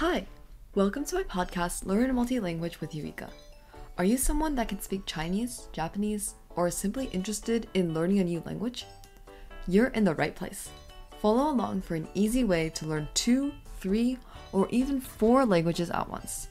[0.00, 0.26] Hi,
[0.74, 3.30] welcome to my podcast, Learn Multi-Language with Eureka.
[3.96, 8.42] Are you someone that can speak Chinese, Japanese, or simply interested in learning a new
[8.44, 8.84] language?
[9.66, 10.68] You're in the right place.
[11.22, 14.18] Follow along for an easy way to learn two, three,
[14.52, 16.48] or even four languages at once.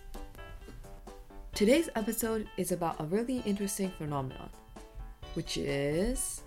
[1.53, 4.49] Today's episode is about a really interesting phenomenon,
[5.35, 6.41] which is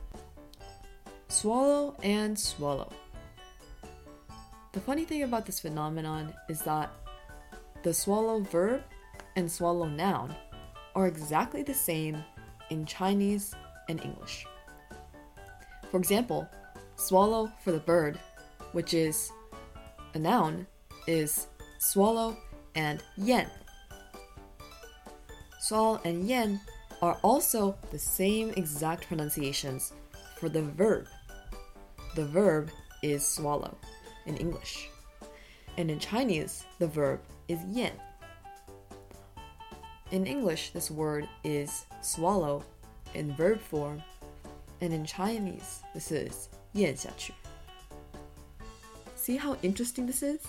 [1.28, 2.92] swallow and swallow.
[4.72, 6.90] The funny thing about this phenomenon is that
[7.82, 8.82] the swallow verb
[9.34, 10.34] and swallow noun
[10.94, 12.22] are exactly the same
[12.68, 13.54] in Chinese
[13.88, 14.46] and English.
[15.90, 16.46] For example,
[16.96, 18.18] swallow for the bird,
[18.72, 19.32] which is
[20.12, 20.66] a noun,
[21.06, 21.46] is
[21.78, 22.36] swallow
[22.74, 23.48] and yan.
[25.60, 26.60] Swallow and yan
[27.00, 29.94] are also the same exact pronunciations
[30.38, 31.06] for the verb.
[32.16, 32.70] The verb
[33.02, 33.78] is swallow
[34.28, 34.88] in English.
[35.76, 37.92] And in Chinese, the verb is "yin."
[40.12, 42.62] In English, this word is swallow
[43.14, 44.02] in verb form,
[44.80, 47.32] and in Chinese, this is 咽下去.
[49.16, 50.40] See how interesting this is?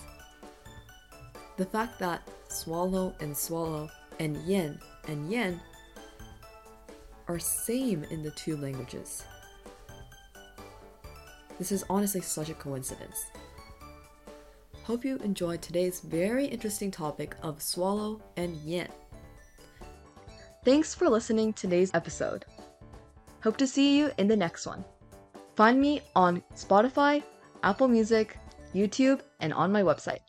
[1.56, 5.60] The fact that swallow and swallow and "yin" and yan
[7.28, 9.24] are same in the two languages.
[11.58, 13.26] This is honestly such a coincidence.
[14.90, 18.88] Hope you enjoyed today's very interesting topic of swallow and yin.
[20.64, 22.44] Thanks for listening to today's episode.
[23.44, 24.84] Hope to see you in the next one.
[25.54, 27.22] Find me on Spotify,
[27.62, 28.36] Apple Music,
[28.74, 30.26] YouTube, and on my website.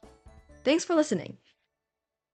[0.64, 1.40] Thanks for listening.